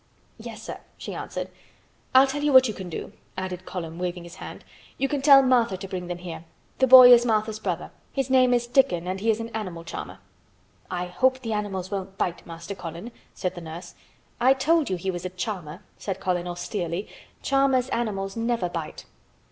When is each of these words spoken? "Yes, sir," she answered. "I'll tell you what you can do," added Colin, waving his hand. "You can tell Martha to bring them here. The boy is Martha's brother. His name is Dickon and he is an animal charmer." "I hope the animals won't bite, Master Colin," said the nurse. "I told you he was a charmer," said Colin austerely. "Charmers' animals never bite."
"Yes, 0.39 0.63
sir," 0.63 0.79
she 0.97 1.13
answered. 1.13 1.47
"I'll 2.15 2.25
tell 2.25 2.41
you 2.41 2.51
what 2.51 2.67
you 2.67 2.73
can 2.73 2.89
do," 2.89 3.13
added 3.37 3.67
Colin, 3.67 3.99
waving 3.99 4.23
his 4.23 4.37
hand. 4.37 4.63
"You 4.97 5.07
can 5.07 5.21
tell 5.21 5.43
Martha 5.43 5.77
to 5.77 5.87
bring 5.87 6.07
them 6.07 6.17
here. 6.17 6.43
The 6.79 6.87
boy 6.87 7.13
is 7.13 7.23
Martha's 7.23 7.59
brother. 7.59 7.91
His 8.11 8.27
name 8.27 8.51
is 8.51 8.65
Dickon 8.65 9.07
and 9.07 9.19
he 9.19 9.29
is 9.29 9.39
an 9.39 9.49
animal 9.49 9.83
charmer." 9.83 10.17
"I 10.89 11.05
hope 11.05 11.41
the 11.41 11.53
animals 11.53 11.91
won't 11.91 12.17
bite, 12.17 12.47
Master 12.47 12.73
Colin," 12.73 13.11
said 13.35 13.53
the 13.53 13.61
nurse. 13.61 13.93
"I 14.39 14.55
told 14.55 14.89
you 14.89 14.95
he 14.95 15.11
was 15.11 15.23
a 15.23 15.29
charmer," 15.29 15.83
said 15.99 16.19
Colin 16.19 16.47
austerely. 16.47 17.07
"Charmers' 17.43 17.87
animals 17.89 18.35
never 18.35 18.69
bite." 18.69 19.05